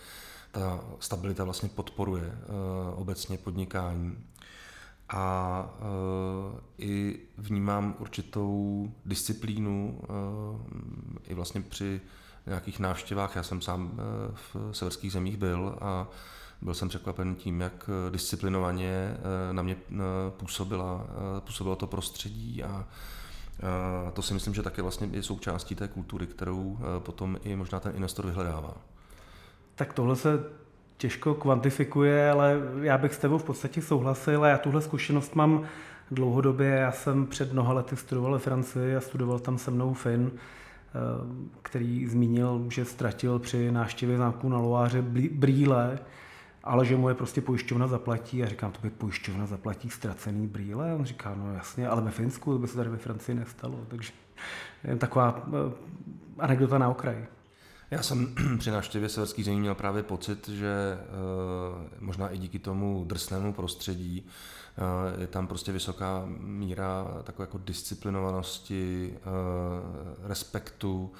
ta 0.50 0.80
stabilita 1.00 1.44
vlastně 1.44 1.68
podporuje 1.68 2.32
obecně 2.94 3.38
podnikání. 3.38 4.18
A 5.08 5.64
i 6.78 7.20
vnímám 7.38 7.96
určitou 7.98 8.86
disciplínu 9.04 10.00
i 11.28 11.34
vlastně 11.34 11.60
při 11.60 12.00
nějakých 12.46 12.78
návštěvách. 12.78 13.36
Já 13.36 13.42
jsem 13.42 13.60
sám 13.60 14.00
v 14.34 14.56
severských 14.72 15.12
zemích 15.12 15.36
byl 15.36 15.78
a 15.80 16.08
byl 16.62 16.74
jsem 16.74 16.88
překvapen 16.88 17.34
tím, 17.34 17.60
jak 17.60 17.90
eh, 18.06 18.10
disciplinovaně 18.10 19.16
eh, 19.50 19.52
na 19.52 19.62
mě 19.62 19.76
eh, 19.92 19.96
působila, 20.30 21.06
působilo 21.40 21.76
to 21.76 21.86
prostředí 21.86 22.62
a 22.62 22.86
to 24.12 24.22
si 24.22 24.34
myslím, 24.34 24.54
že 24.54 24.62
také 24.62 24.82
vlastně 24.82 25.08
je 25.12 25.22
součástí 25.22 25.74
té 25.74 25.88
kultury, 25.88 26.26
kterou 26.26 26.78
potom 26.98 27.38
i 27.44 27.56
možná 27.56 27.80
ten 27.80 27.92
investor 27.96 28.26
vyhledává. 28.26 28.74
Tak 29.74 29.92
tohle 29.92 30.16
se 30.16 30.44
těžko 30.96 31.34
kvantifikuje, 31.34 32.30
ale 32.30 32.56
já 32.82 32.98
bych 32.98 33.14
s 33.14 33.18
tebou 33.18 33.38
v 33.38 33.44
podstatě 33.44 33.82
souhlasil 33.82 34.44
a 34.44 34.48
já 34.48 34.58
tuhle 34.58 34.82
zkušenost 34.82 35.34
mám 35.34 35.62
dlouhodobě. 36.10 36.68
Já 36.68 36.92
jsem 36.92 37.26
před 37.26 37.52
mnoha 37.52 37.72
lety 37.72 37.96
studoval 37.96 38.32
ve 38.32 38.38
Francii 38.38 38.96
a 38.96 39.00
studoval 39.00 39.38
tam 39.38 39.58
se 39.58 39.70
mnou 39.70 39.94
Fin, 39.94 40.30
který 41.62 42.06
zmínil, 42.06 42.66
že 42.68 42.84
ztratil 42.84 43.38
při 43.38 43.72
návštěvě 43.72 44.18
zámku 44.18 44.48
na 44.48 44.58
Loáře 44.58 45.02
brýle 45.32 45.98
ale 46.70 46.86
že 46.86 46.96
mu 46.96 47.08
je 47.08 47.14
prostě 47.14 47.40
pojišťovna 47.40 47.86
zaplatí. 47.86 48.42
A 48.42 48.48
říkám, 48.48 48.72
to 48.72 48.80
by 48.82 48.90
pojišťovna 48.90 49.46
zaplatí 49.46 49.90
ztracený 49.90 50.46
brýle? 50.46 50.92
A 50.92 50.94
on 50.94 51.04
říká, 51.04 51.34
no 51.34 51.54
jasně, 51.54 51.88
ale 51.88 52.02
ve 52.02 52.10
Finsku 52.10 52.58
by 52.58 52.68
se 52.68 52.76
tady 52.76 52.90
ve 52.90 52.96
Francii 52.96 53.34
nestalo. 53.34 53.78
Takže 53.88 54.12
taková 54.98 55.46
eh, 55.46 55.72
anekdota 56.38 56.78
na 56.78 56.88
okraji. 56.88 57.26
Já 57.90 58.02
jsem 58.02 58.34
při 58.58 58.70
návštěvě 58.70 59.08
severských 59.08 59.44
zemí 59.44 59.60
měl 59.60 59.74
právě 59.74 60.02
pocit, 60.02 60.48
že 60.48 60.98
eh, 61.00 61.88
možná 62.00 62.28
i 62.28 62.38
díky 62.38 62.58
tomu 62.58 63.04
drsnému 63.06 63.52
prostředí 63.52 64.26
eh, 64.26 65.20
je 65.20 65.26
tam 65.26 65.46
prostě 65.46 65.72
vysoká 65.72 66.22
míra 66.38 67.06
takové 67.22 67.42
jako 67.42 67.58
disciplinovanosti, 67.58 69.14
respektu 70.22 71.12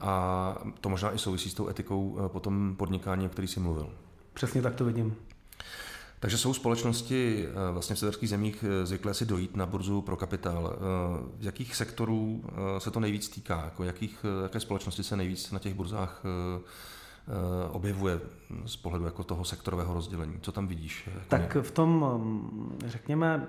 a 0.00 0.54
to 0.80 0.88
možná 0.88 1.14
i 1.14 1.18
souvisí 1.18 1.50
s 1.50 1.54
tou 1.54 1.68
etikou 1.68 2.18
potom 2.28 2.76
podnikání, 2.76 3.26
o 3.26 3.28
který 3.28 3.48
jsi 3.48 3.60
mluvil. 3.60 3.90
Přesně 4.34 4.62
tak 4.62 4.74
to 4.74 4.84
vidím. 4.84 5.16
Takže 6.24 6.38
jsou 6.38 6.54
společnosti 6.54 7.46
eh, 7.48 7.72
vlastně 7.72 7.96
v 7.96 7.98
severských 7.98 8.28
zemích 8.28 8.64
eh, 8.68 8.86
zvyklé 8.86 9.14
si 9.14 9.26
dojít 9.26 9.56
na 9.56 9.66
burzu 9.66 10.02
pro 10.02 10.16
kapitál. 10.16 10.76
Eh, 10.76 10.78
v 11.38 11.44
jakých 11.44 11.76
sektorů 11.76 12.44
se 12.78 12.90
to 12.90 13.00
nejvíc 13.00 13.28
týká? 13.28 13.62
Jako 13.64 13.84
jakých, 13.84 14.26
jaké 14.42 14.60
společnosti 14.60 15.02
se 15.02 15.16
nejvíc 15.16 15.50
na 15.50 15.58
těch 15.58 15.74
burzách 15.74 16.22
objevuje 17.70 18.20
z 18.66 18.76
pohledu 18.76 19.04
jako 19.04 19.24
toho 19.24 19.44
sektorového 19.44 19.94
rozdělení? 19.94 20.38
Co 20.40 20.52
tam 20.52 20.66
vidíš? 20.66 21.08
Jako 21.14 21.26
tak 21.28 21.56
v 21.62 21.70
tom, 21.70 21.90
mm, 22.16 22.78
řekněme, 22.86 23.46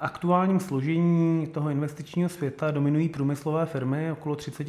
aktuálním 0.00 0.60
složení 0.60 1.46
toho 1.46 1.70
investičního 1.70 2.28
světa 2.28 2.70
dominují 2.70 3.08
průmyslové 3.08 3.66
firmy 3.66 4.12
okolo 4.12 4.36
30 4.36 4.66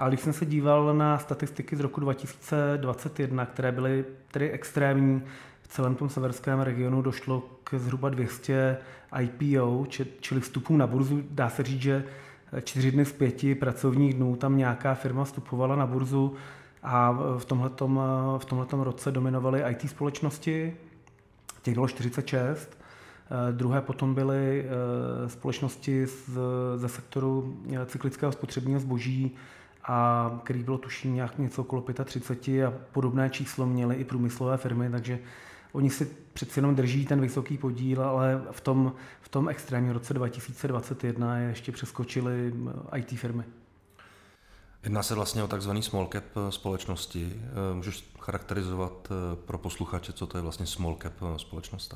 a 0.00 0.08
když 0.08 0.20
jsem 0.20 0.32
se 0.32 0.46
díval 0.46 0.94
na 0.94 1.18
statistiky 1.18 1.76
z 1.76 1.80
roku 1.80 2.00
2021, 2.00 3.46
které 3.46 3.72
byly 3.72 4.04
tedy 4.30 4.50
extrémní, 4.50 5.22
v 5.62 5.68
celém 5.68 5.94
tom 5.94 6.08
severském 6.08 6.60
regionu 6.60 7.02
došlo 7.02 7.42
k 7.64 7.78
zhruba 7.78 8.08
200 8.08 8.78
IPO, 9.20 9.86
čili 10.20 10.40
vstupům 10.40 10.78
na 10.78 10.86
burzu. 10.86 11.22
Dá 11.30 11.50
se 11.50 11.62
říct, 11.62 11.80
že 11.80 12.04
čtyři 12.62 12.90
dny 12.90 13.04
z 13.04 13.12
pěti 13.12 13.54
pracovních 13.54 14.14
dnů 14.14 14.36
tam 14.36 14.56
nějaká 14.56 14.94
firma 14.94 15.24
vstupovala 15.24 15.76
na 15.76 15.86
burzu 15.86 16.34
a 16.82 17.12
v 17.38 17.44
tomhletom, 17.44 18.00
v 18.38 18.44
tomhletom 18.44 18.80
roce 18.80 19.10
dominovaly 19.12 19.62
IT 19.70 19.90
společnosti, 19.90 20.76
těch 21.62 21.74
bylo 21.74 21.88
46. 21.88 22.78
Druhé 23.52 23.80
potom 23.80 24.14
byly 24.14 24.66
společnosti 25.26 26.06
ze 26.76 26.88
sektoru 26.88 27.56
cyklického 27.86 28.32
spotřebního 28.32 28.80
zboží, 28.80 29.36
a 29.84 30.30
který 30.44 30.62
bylo 30.62 30.78
tuším 30.78 31.14
nějak 31.14 31.38
něco 31.38 31.62
okolo 31.62 31.84
35 32.04 32.66
a 32.66 32.72
podobné 32.92 33.30
číslo 33.30 33.66
měly 33.66 33.96
i 33.96 34.04
průmyslové 34.04 34.56
firmy, 34.56 34.90
takže 34.90 35.18
oni 35.72 35.90
si 35.90 36.16
přeci 36.32 36.58
jenom 36.58 36.74
drží 36.74 37.06
ten 37.06 37.20
vysoký 37.20 37.58
podíl, 37.58 38.02
ale 38.02 38.42
v 38.50 38.60
tom, 38.60 38.92
v 39.20 39.28
tom 39.28 39.48
extrémním 39.48 39.92
roce 39.92 40.14
2021 40.14 41.38
je 41.38 41.48
ještě 41.48 41.72
přeskočily 41.72 42.54
IT 42.96 43.08
firmy. 43.08 43.44
Jedná 44.82 45.02
se 45.02 45.14
vlastně 45.14 45.42
o 45.42 45.48
takzvaný 45.48 45.82
small 45.82 46.08
cap 46.12 46.24
společnosti. 46.50 47.42
Můžeš 47.74 48.10
charakterizovat 48.20 49.08
pro 49.44 49.58
posluchače, 49.58 50.12
co 50.12 50.26
to 50.26 50.38
je 50.38 50.42
vlastně 50.42 50.66
small 50.66 50.96
cap 51.02 51.12
společnost? 51.36 51.94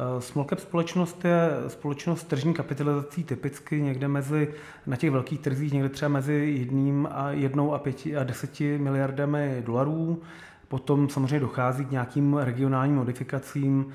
Eh, 0.00 0.20
small 0.20 0.46
cap 0.46 0.58
společnost 0.58 1.24
je 1.24 1.50
společnost 1.68 2.24
tržní 2.24 2.54
kapitalizací 2.54 3.24
typicky 3.24 3.82
někde 3.82 4.08
mezi, 4.08 4.54
na 4.86 4.96
těch 4.96 5.10
velkých 5.10 5.40
trzích, 5.40 5.72
někde 5.72 5.88
třeba 5.88 6.08
mezi 6.08 6.32
jedním 6.58 7.08
a 7.12 7.30
jednou 7.30 7.74
a 7.74 7.78
pěti 7.78 8.16
a 8.16 8.24
deseti 8.24 8.78
miliardami 8.78 9.62
dolarů. 9.66 10.22
Potom 10.68 11.08
samozřejmě 11.08 11.40
dochází 11.40 11.84
k 11.84 11.90
nějakým 11.90 12.36
regionálním 12.36 12.96
modifikacím, 12.96 13.86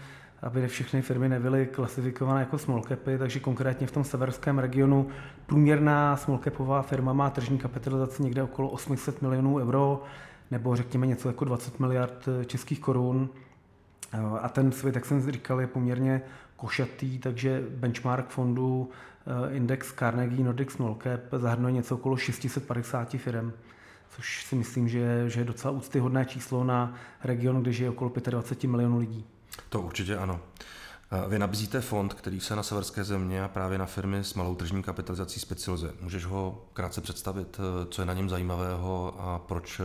aby 0.42 0.68
všechny 0.68 1.02
firmy 1.02 1.30
nebyly 1.30 1.66
klasifikované 1.66 2.40
jako 2.40 2.58
small 2.58 2.82
capy, 2.82 3.18
takže 3.18 3.40
konkrétně 3.40 3.88
v 3.88 3.92
tom 3.92 4.04
severském 4.04 4.60
regionu 4.60 5.08
průměrná 5.46 6.18
small 6.18 6.40
capová 6.44 6.82
firma 6.82 7.14
má 7.14 7.30
tržní 7.30 7.58
kapitalizaci 7.58 8.24
někde 8.24 8.44
okolo 8.44 8.70
800 8.70 9.22
milionů 9.22 9.56
euro, 9.56 10.04
nebo 10.52 10.76
řekněme 10.76 11.08
něco 11.08 11.28
jako 11.28 11.46
20 11.46 11.80
miliard 11.80 12.30
českých 12.46 12.80
korun. 12.80 13.30
A 14.42 14.50
ten 14.50 14.72
svět, 14.72 14.96
jak 14.96 15.06
jsem 15.06 15.32
říkal, 15.32 15.62
je 15.62 15.68
poměrně 15.68 16.22
košatý, 16.56 17.20
takže 17.20 17.64
benchmark 17.70 18.30
fondu 18.30 18.90
eh, 19.50 19.56
index 19.56 19.94
Carnegie 19.94 20.44
Nordic 20.44 20.72
Small 20.72 20.98
Cap 21.04 21.20
zahrnuje 21.32 21.72
něco 21.72 21.96
okolo 21.96 22.18
650 22.18 23.10
firm, 23.10 23.54
což 24.10 24.46
si 24.46 24.56
myslím, 24.56 24.90
že, 24.90 25.30
že 25.30 25.40
je 25.40 25.46
docela 25.46 25.72
úctyhodné 25.72 26.26
číslo 26.26 26.64
na 26.64 26.94
region, 27.24 27.62
kde 27.62 27.72
žije 27.72 27.90
okolo 27.90 28.12
25 28.30 28.68
milionů 28.68 29.00
lidí. 29.00 29.26
To 29.70 29.82
určitě 29.82 30.18
ano. 30.18 30.40
Eh, 31.12 31.30
vy 31.30 31.40
nabízíte 31.40 31.82
fond, 31.82 32.14
který 32.14 32.40
se 32.40 32.56
na 32.56 32.64
severské 32.64 33.04
země 33.04 33.44
a 33.44 33.48
právě 33.48 33.78
na 33.78 33.86
firmy 33.86 34.18
s 34.18 34.34
malou 34.34 34.56
tržní 34.56 34.84
kapitalizací 34.84 35.40
specializuje. 35.40 35.94
Můžeš 36.02 36.26
ho 36.26 36.66
krátce 36.74 37.02
představit, 37.02 37.60
eh, 37.60 37.86
co 37.86 38.02
je 38.02 38.06
na 38.06 38.14
něm 38.14 38.30
zajímavého 38.30 39.16
a 39.20 39.40
proč 39.40 39.82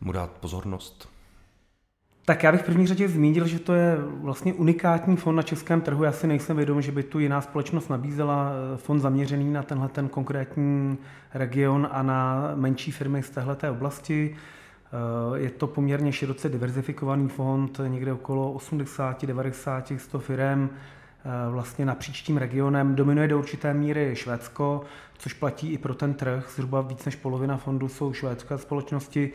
mu 0.00 0.12
dát 0.12 0.30
pozornost? 0.30 1.11
Tak 2.24 2.42
já 2.42 2.52
bych 2.52 2.60
v 2.60 2.64
první 2.64 2.86
řadě 2.86 3.08
zmínil, 3.08 3.46
že 3.46 3.58
to 3.58 3.74
je 3.74 3.96
vlastně 4.20 4.54
unikátní 4.54 5.16
fond 5.16 5.36
na 5.36 5.42
českém 5.42 5.80
trhu. 5.80 6.04
Já 6.04 6.12
si 6.12 6.26
nejsem 6.26 6.56
vědom, 6.56 6.82
že 6.82 6.92
by 6.92 7.02
tu 7.02 7.18
jiná 7.18 7.40
společnost 7.40 7.88
nabízela 7.88 8.52
eh, 8.52 8.76
fond 8.76 9.00
zaměřený 9.00 9.52
na 9.52 9.62
tenhle 9.62 9.88
ten 9.88 10.08
konkrétní 10.08 10.98
region 11.34 11.88
a 11.92 12.02
na 12.02 12.50
menší 12.54 12.92
firmy 12.92 13.22
z 13.22 13.30
téhle 13.30 13.56
oblasti. 13.70 14.36
Eh, 14.36 15.38
je 15.38 15.50
to 15.50 15.66
poměrně 15.66 16.12
široce 16.12 16.48
diverzifikovaný 16.48 17.28
fond, 17.28 17.80
někde 17.88 18.12
okolo 18.12 18.52
80, 18.52 19.24
90, 19.24 19.92
100 19.96 20.18
firm 20.18 20.70
vlastně 21.50 21.86
napříč 21.86 22.22
tím 22.22 22.36
regionem. 22.36 22.94
Dominuje 22.94 23.28
do 23.28 23.38
určité 23.38 23.74
míry 23.74 24.10
Švédsko, 24.16 24.82
což 25.18 25.32
platí 25.32 25.72
i 25.72 25.78
pro 25.78 25.94
ten 25.94 26.14
trh. 26.14 26.52
Zhruba 26.56 26.80
víc 26.80 27.04
než 27.04 27.16
polovina 27.16 27.56
fondů 27.56 27.88
jsou 27.88 28.12
švédské 28.12 28.58
společnosti. 28.58 29.32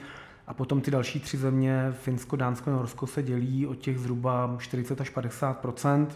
A 0.47 0.53
potom 0.53 0.81
ty 0.81 0.91
další 0.91 1.19
tři 1.19 1.37
země, 1.37 1.91
Finsko, 1.91 2.35
Dánsko 2.35 2.69
a 2.69 2.73
Norsko, 2.73 3.07
se 3.07 3.23
dělí 3.23 3.67
o 3.67 3.75
těch 3.75 3.99
zhruba 3.99 4.55
40 4.59 5.01
až 5.01 5.15
50% 5.15 6.07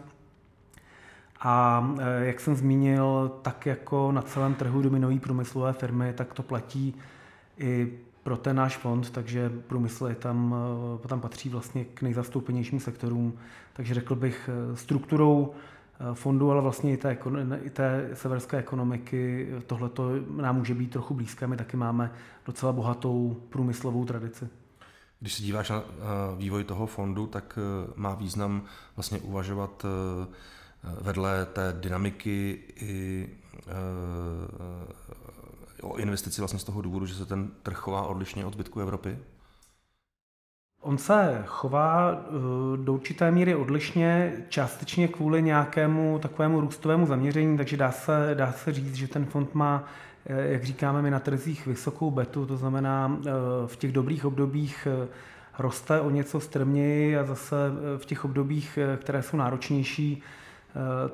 a 1.41 1.87
e, 1.99 2.25
jak 2.25 2.39
jsem 2.39 2.55
zmínil, 2.55 3.31
tak 3.41 3.65
jako 3.65 4.11
na 4.11 4.21
celém 4.21 4.55
trhu 4.55 4.81
dominují 4.81 5.19
průmyslové 5.19 5.73
firmy, 5.73 6.13
tak 6.13 6.33
to 6.33 6.43
platí 6.43 6.95
i 7.57 7.99
pro 8.23 8.37
ten 8.37 8.55
náš 8.55 8.77
fond, 8.77 9.09
takže 9.09 9.51
průmysl 9.67 10.05
je 10.05 10.15
tam, 10.15 10.55
e, 11.05 11.07
tam 11.07 11.21
patří 11.21 11.49
vlastně 11.49 11.85
k 11.85 12.01
nejzastoupenějším 12.01 12.79
sektorům. 12.79 13.33
Takže 13.73 13.93
řekl 13.93 14.15
bych 14.15 14.49
e, 14.49 14.75
strukturou 14.75 15.53
fondu, 16.13 16.51
ale 16.51 16.61
vlastně 16.61 16.93
i 16.93 16.97
té, 16.97 17.17
i 17.63 17.69
té 17.69 18.09
severské 18.13 18.57
ekonomiky. 18.57 19.47
Tohle 19.67 19.89
nám 20.35 20.55
může 20.55 20.73
být 20.73 20.91
trochu 20.91 21.13
blízké. 21.13 21.47
My 21.47 21.57
taky 21.57 21.77
máme 21.77 22.11
docela 22.45 22.71
bohatou 22.71 23.41
průmyslovou 23.49 24.05
tradici. 24.05 24.49
Když 25.19 25.33
se 25.33 25.43
díváš 25.43 25.69
na 25.69 25.77
eh, 25.77 25.83
vývoj 26.37 26.63
toho 26.63 26.87
fondu, 26.87 27.27
tak 27.27 27.59
eh, 27.61 27.93
má 27.95 28.15
význam 28.15 28.63
vlastně 28.95 29.19
uvažovat 29.19 29.85
vedle 31.01 31.45
té 31.45 31.75
dynamiky 31.79 32.59
i 32.75 33.29
o 35.81 35.97
investici 35.97 36.41
vlastně 36.41 36.59
z 36.59 36.63
toho 36.63 36.81
důvodu, 36.81 37.05
že 37.05 37.15
se 37.15 37.25
ten 37.25 37.51
trh 37.63 37.77
chová 37.77 38.01
odlišně 38.01 38.45
od 38.45 38.53
zbytku 38.53 38.79
Evropy? 38.79 39.17
On 40.83 40.97
se 40.97 41.43
chová 41.45 42.11
eh, 42.11 42.77
do 42.77 42.93
určité 42.93 43.31
míry 43.31 43.55
odlišně, 43.55 44.33
částečně 44.49 45.07
kvůli 45.07 45.41
nějakému 45.41 46.19
takovému 46.19 46.61
růstovému 46.61 47.05
zaměření, 47.05 47.57
takže 47.57 47.77
dá 47.77 47.91
se, 47.91 48.31
dá 48.33 48.51
se 48.51 48.73
říct, 48.73 48.95
že 48.95 49.07
ten 49.07 49.25
fond 49.25 49.55
má, 49.55 49.83
eh, 50.25 50.51
jak 50.51 50.63
říkáme 50.63 51.01
my 51.01 51.11
na 51.11 51.19
trzích, 51.19 51.67
vysokou 51.67 52.11
betu, 52.11 52.45
to 52.45 52.57
znamená 52.57 53.17
eh, 53.19 53.31
v 53.65 53.75
těch 53.75 53.91
dobrých 53.91 54.25
obdobích 54.25 54.87
roste 55.59 55.99
o 55.99 56.09
něco 56.09 56.39
strměji 56.39 57.17
a 57.17 57.23
zase 57.23 57.55
v 57.97 58.05
těch 58.05 58.25
obdobích, 58.25 58.79
které 58.97 59.21
jsou 59.21 59.37
náročnější, 59.37 60.23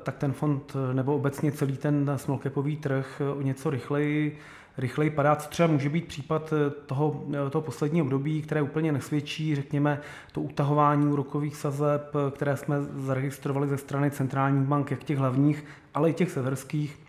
tak 0.02 0.16
ten 0.16 0.32
fond 0.32 0.76
nebo 0.92 1.14
obecně 1.14 1.52
celý 1.52 1.76
ten 1.76 2.12
small 2.16 2.38
capový 2.38 2.76
trh 2.76 3.22
o 3.38 3.42
něco 3.42 3.70
rychleji 3.70 4.38
rychleji 4.78 5.10
padá, 5.10 5.36
co 5.36 5.48
třeba 5.48 5.68
může 5.68 5.88
být 5.88 6.06
případ 6.06 6.52
eh, 6.52 6.70
toho, 6.70 7.24
eh, 7.46 7.50
toho 7.50 7.62
posledního 7.62 8.06
období, 8.06 8.42
které 8.42 8.62
úplně 8.62 8.92
nesvědčí, 8.92 9.54
řekněme, 9.54 10.00
to 10.32 10.40
utahování 10.40 11.06
úrokových 11.06 11.56
sazeb, 11.56 12.14
eh, 12.14 12.30
které 12.30 12.56
jsme 12.56 12.76
zaregistrovali 12.82 13.68
ze 13.68 13.78
strany 13.78 14.10
centrálních 14.10 14.68
bank, 14.68 14.90
jak 14.90 15.04
těch 15.04 15.18
hlavních, 15.18 15.64
ale 15.94 16.10
i 16.10 16.12
těch 16.12 16.30
severských. 16.30 17.07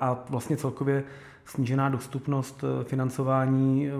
A 0.00 0.24
vlastně 0.28 0.56
celkově 0.56 1.04
snížená 1.46 1.88
dostupnost 1.88 2.64
eh, 2.64 2.84
financování 2.84 3.88
eh, 3.88 3.92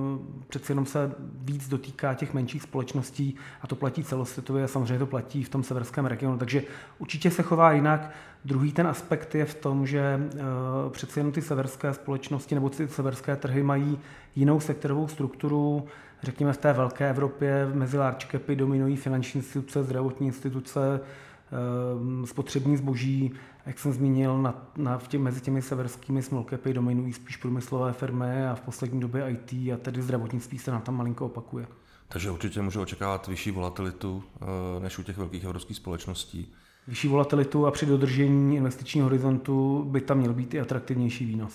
přeci 0.49 0.73
jenom 0.73 0.87
se 0.87 1.13
víc 1.35 1.69
dotýká 1.69 2.15
těch 2.15 2.35
menších 2.35 2.63
společností 2.63 3.37
a 3.63 3.67
to 3.67 3.77
platí 3.77 4.05
celosvětově 4.05 4.65
a 4.65 4.69
samozřejmě 4.69 4.99
to 4.99 5.07
platí 5.07 5.43
v 5.43 5.49
tom 5.49 5.63
severském 5.63 6.07
regionu. 6.07 6.39
Takže 6.39 6.63
určitě 6.99 7.31
se 7.31 7.43
chová 7.43 7.73
jinak. 7.73 8.11
Druhý 8.45 8.73
ten 8.73 8.87
aspekt 8.87 9.35
je 9.35 9.45
v 9.45 9.55
tom, 9.55 9.87
že 9.87 10.21
eh, 10.35 10.41
přeci 10.91 11.19
jenom 11.19 11.33
ty 11.33 11.43
severské 11.43 11.95
společnosti 11.95 12.55
nebo 12.55 12.71
ty 12.71 12.89
severské 12.89 13.37
trhy 13.37 13.63
mají 13.63 13.99
jinou 14.37 14.61
sektorovou 14.61 15.09
strukturu. 15.09 15.85
Řekněme 16.23 16.53
v 16.53 16.57
té 16.57 16.73
velké 16.73 17.11
Evropě 17.11 17.69
mezi 17.75 17.99
large 17.99 18.27
capy 18.31 18.57
dominují 18.57 18.97
finanční 18.97 19.39
instituce, 19.39 19.83
zdravotní 19.83 20.27
instituce, 20.27 21.01
spotřební 22.25 22.77
zboží, 22.77 23.35
jak 23.67 23.79
jsem 23.79 23.93
zmínil, 23.93 24.43
na, 24.43 24.69
na, 24.77 24.99
v 24.99 25.09
tě, 25.09 25.19
mezi 25.19 25.41
těmi 25.41 25.63
severskými 25.63 26.23
smallcapy 26.23 26.73
dominují 26.73 27.13
spíš 27.13 27.37
průmyslové 27.37 27.93
firmy 27.93 28.47
a 28.47 28.55
v 28.55 28.61
poslední 28.61 29.01
době 29.01 29.31
IT 29.31 29.53
a 29.53 29.77
tedy 29.83 30.03
zdravotnictví 30.03 30.59
se 30.59 30.71
na 30.71 30.81
tam 30.81 30.97
malinko 30.97 31.27
opakuje. 31.27 31.67
Takže 32.09 32.31
určitě 32.31 32.63
můžu 32.63 32.81
očekávat 32.81 33.27
vyšší 33.27 33.51
volatilitu 33.51 34.25
eh, 34.41 34.81
než 34.81 34.99
u 34.99 35.03
těch 35.03 35.17
velkých 35.17 35.45
evropských 35.45 35.77
společností. 35.77 36.53
Vyšší 36.89 37.09
volatilitu 37.09 37.67
a 37.67 37.71
při 37.71 37.87
dodržení 37.87 38.57
investičního 38.57 39.05
horizontu 39.05 39.85
by 39.85 40.01
tam 40.01 40.19
měl 40.19 40.35
být 40.35 40.55
i 40.55 40.61
atraktivnější 40.61 41.25
výnos. 41.25 41.55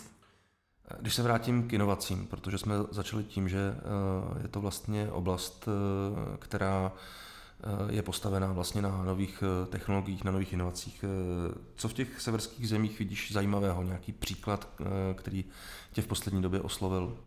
Když 0.99 1.15
se 1.15 1.23
vrátím 1.23 1.67
k 1.67 1.73
inovacím, 1.73 2.27
protože 2.27 2.57
jsme 2.57 2.75
začali 2.91 3.23
tím, 3.23 3.49
že 3.49 3.75
eh, 3.77 4.41
je 4.41 4.47
to 4.47 4.61
vlastně 4.61 5.11
oblast, 5.11 5.67
eh, 5.67 6.37
která 6.37 6.91
je 7.89 8.01
postavená 8.01 8.53
vlastně 8.53 8.81
na 8.81 9.03
nových 9.03 9.43
eh, 9.43 9.65
technologiích, 9.65 10.23
na 10.23 10.31
nových 10.31 10.53
inovacích. 10.53 11.05
Eh, 11.07 11.53
co 11.75 11.89
v 11.89 11.93
těch 11.93 12.21
severských 12.21 12.69
zemích 12.69 12.99
vidíš 12.99 13.31
zajímavého? 13.31 13.83
Nějaký 13.83 14.11
příklad, 14.11 14.69
který 15.13 15.45
tě 15.91 16.01
v 16.01 16.07
poslední 16.07 16.41
době 16.41 16.61
oslovil? 16.61 17.17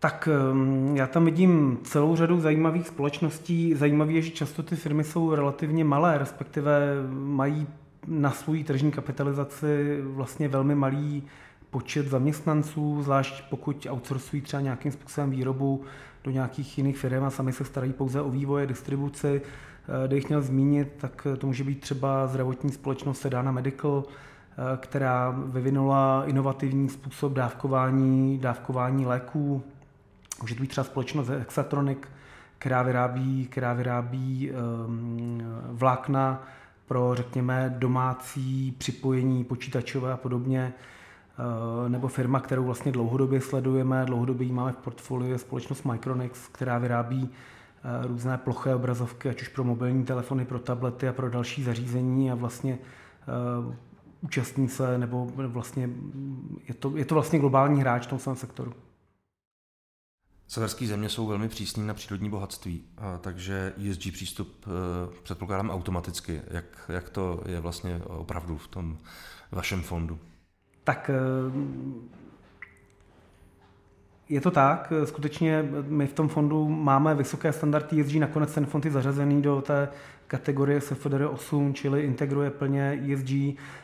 Tak 0.00 0.28
ehm, 0.32 0.96
já 0.96 1.06
tam 1.06 1.24
vidím 1.24 1.78
celou 1.84 2.16
řadu 2.16 2.40
zajímavých 2.40 2.88
společností. 2.88 3.74
Zajímavé 3.74 4.12
je, 4.12 4.22
že 4.22 4.30
často 4.30 4.62
ty 4.62 4.76
firmy 4.76 5.04
jsou 5.04 5.34
relativně 5.34 5.84
malé, 5.84 6.18
respektive 6.18 6.94
mají 7.10 7.66
na 8.06 8.30
svou 8.30 8.62
tržní 8.62 8.90
kapitalizaci 8.90 10.00
vlastně 10.02 10.48
velmi 10.48 10.74
malý 10.74 11.22
počet 11.70 12.06
zaměstnanců, 12.06 13.02
zvlášť 13.02 13.44
pokud 13.50 13.86
outsourcují 13.90 14.42
třeba 14.42 14.60
nějakým 14.60 14.92
způsobem 14.92 15.30
výrobu 15.30 15.84
do 16.24 16.30
nějakých 16.30 16.78
jiných 16.78 16.98
firm 16.98 17.24
a 17.24 17.30
sami 17.30 17.52
se 17.52 17.64
starají 17.64 17.92
pouze 17.92 18.20
o 18.20 18.30
vývoje, 18.30 18.66
distribuci. 18.66 19.42
Eh, 20.04 20.06
Kdybych 20.06 20.28
měl 20.28 20.42
zmínit, 20.42 20.88
tak 20.96 21.26
to 21.38 21.46
může 21.46 21.64
být 21.64 21.80
třeba 21.80 22.26
zdravotní 22.26 22.72
společnost 22.72 23.20
Sedana 23.20 23.52
Medical, 23.52 24.04
eh, 24.04 24.76
která 24.76 25.30
vyvinula 25.30 26.24
inovativní 26.26 26.88
způsob 26.88 27.32
dávkování, 27.32 28.38
dávkování 28.38 29.06
léků. 29.06 29.62
Může 30.40 30.54
to 30.54 30.60
být 30.60 30.68
třeba 30.70 30.84
společnost 30.84 31.30
Exatronic, 31.30 31.98
která 32.58 32.82
vyrábí, 32.82 33.46
která 33.46 33.72
vyrábí 33.72 34.50
um, 34.50 35.42
vlákna 35.68 36.42
pro, 36.86 37.14
řekněme, 37.14 37.74
domácí 37.78 38.74
připojení 38.78 39.44
počítačové 39.44 40.12
a 40.12 40.16
podobně, 40.16 40.72
nebo 41.88 42.08
firma, 42.08 42.40
kterou 42.40 42.64
vlastně 42.64 42.92
dlouhodobě 42.92 43.40
sledujeme, 43.40 44.04
dlouhodobě 44.04 44.46
ji 44.46 44.52
máme 44.52 44.72
v 44.72 44.76
portfoliu, 44.76 45.32
je 45.32 45.38
společnost 45.38 45.84
Micronix, 45.84 46.48
která 46.48 46.78
vyrábí 46.78 47.30
různé 48.02 48.38
ploché 48.38 48.74
obrazovky, 48.74 49.28
ať 49.28 49.42
už 49.42 49.48
pro 49.48 49.64
mobilní 49.64 50.04
telefony, 50.04 50.44
pro 50.44 50.58
tablety 50.58 51.08
a 51.08 51.12
pro 51.12 51.30
další 51.30 51.62
zařízení 51.62 52.30
a 52.30 52.34
vlastně 52.34 52.78
účastní 54.20 54.68
se, 54.68 54.98
nebo 54.98 55.32
vlastně 55.36 55.90
je 56.68 56.74
to, 56.74 56.96
je 56.96 57.04
to 57.04 57.14
vlastně 57.14 57.38
globální 57.38 57.80
hráč 57.80 58.06
v 58.06 58.10
tom 58.10 58.18
svém 58.18 58.36
sektoru. 58.36 58.72
Severské 60.46 60.86
země 60.86 61.08
jsou 61.08 61.26
velmi 61.26 61.48
přísní 61.48 61.86
na 61.86 61.94
přírodní 61.94 62.30
bohatství, 62.30 62.84
takže 63.20 63.72
ESG 63.90 64.12
přístup 64.12 64.66
předpokládám 65.22 65.70
automaticky. 65.70 66.42
Jak, 66.50 66.64
jak 66.88 67.10
to 67.10 67.42
je 67.46 67.60
vlastně 67.60 68.00
opravdu 68.06 68.56
v 68.56 68.68
tom 68.68 68.98
vašem 69.52 69.82
fondu? 69.82 70.18
Tak 70.88 71.10
e, 71.10 71.14
je 74.28 74.40
to 74.40 74.50
tak, 74.50 74.92
skutečně 75.04 75.68
my 75.86 76.06
v 76.06 76.12
tom 76.12 76.28
fondu 76.28 76.68
máme 76.68 77.14
vysoké 77.14 77.52
standardy 77.52 78.00
ESG, 78.00 78.14
nakonec 78.14 78.54
ten 78.54 78.66
fond 78.66 78.84
je 78.84 78.90
zařazený 78.90 79.42
do 79.42 79.62
té 79.62 79.88
kategorie 80.26 80.80
SFDR 80.80 81.28
8, 81.30 81.74
čili 81.74 82.02
integruje 82.02 82.50
plně 82.50 83.02
ESG. 83.12 83.30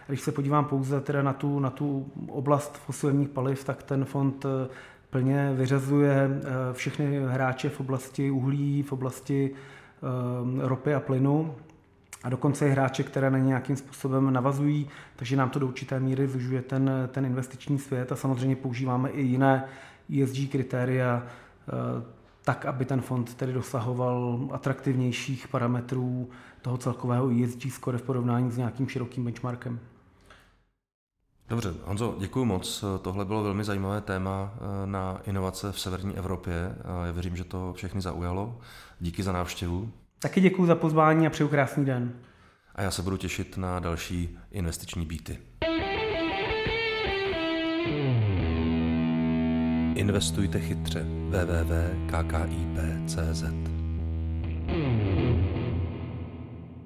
Když 0.06 0.20
se 0.20 0.32
podívám 0.32 0.64
pouze 0.64 1.00
teda 1.00 1.22
na 1.22 1.32
tu, 1.32 1.60
na 1.60 1.70
tu 1.70 2.06
oblast 2.28 2.78
fosilních 2.78 3.28
paliv, 3.28 3.64
tak 3.64 3.82
ten 3.82 4.04
fond 4.04 4.44
eh, 4.44 4.68
plně 5.10 5.52
vyřazuje 5.54 6.30
eh, 6.30 6.42
všechny 6.72 7.20
hráče 7.26 7.68
v 7.68 7.80
oblasti 7.80 8.30
uhlí, 8.30 8.82
v 8.82 8.92
oblasti 8.92 9.50
eh, 9.52 10.68
ropy 10.68 10.94
a 10.94 11.00
plynu 11.00 11.54
a 12.24 12.28
dokonce 12.28 12.68
i 12.68 12.70
hráče, 12.70 13.02
které 13.02 13.30
na 13.30 13.38
nějakým 13.38 13.76
způsobem 13.76 14.32
navazují, 14.32 14.88
takže 15.16 15.36
nám 15.36 15.50
to 15.50 15.58
do 15.58 15.66
určité 15.66 16.00
míry 16.00 16.28
zužuje 16.28 16.62
ten, 16.62 16.90
ten 17.12 17.26
investiční 17.26 17.78
svět 17.78 18.12
a 18.12 18.16
samozřejmě 18.16 18.56
používáme 18.56 19.10
i 19.10 19.22
jiné 19.22 19.64
ESG 20.22 20.50
kritéria, 20.50 21.22
tak, 22.44 22.66
aby 22.66 22.84
ten 22.84 23.00
fond 23.00 23.34
tedy 23.34 23.52
dosahoval 23.52 24.48
atraktivnějších 24.52 25.48
parametrů 25.48 26.30
toho 26.62 26.78
celkového 26.78 27.30
ESG 27.44 27.72
score 27.72 27.98
v 27.98 28.02
porovnání 28.02 28.50
s 28.50 28.56
nějakým 28.56 28.88
širokým 28.88 29.24
benchmarkem. 29.24 29.80
Dobře, 31.48 31.74
Honzo, 31.84 32.16
děkuji 32.18 32.44
moc. 32.44 32.84
Tohle 33.02 33.24
bylo 33.24 33.42
velmi 33.42 33.64
zajímavé 33.64 34.00
téma 34.00 34.54
eh, 34.54 34.86
na 34.86 35.20
inovace 35.26 35.72
v 35.72 35.80
severní 35.80 36.16
Evropě. 36.16 36.74
Já 37.06 37.12
věřím, 37.12 37.36
že 37.36 37.44
to 37.44 37.72
všechny 37.72 38.00
zaujalo. 38.00 38.58
Díky 39.00 39.22
za 39.22 39.32
návštěvu. 39.32 39.92
Taky 40.24 40.40
děkuji 40.40 40.66
za 40.66 40.74
pozvání 40.74 41.26
a 41.26 41.30
přeju 41.30 41.48
krásný 41.48 41.84
den. 41.84 42.12
A 42.74 42.82
já 42.82 42.90
se 42.90 43.02
budu 43.02 43.16
těšit 43.16 43.56
na 43.56 43.80
další 43.80 44.38
investiční 44.50 45.06
býty. 45.06 45.38
Investujte 49.94 50.60
chytře 50.60 51.06
www.kkip.cz 51.28 52.54